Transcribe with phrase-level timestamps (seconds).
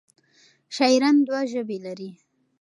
[0.75, 2.09] شاعران دوه ژبې لري.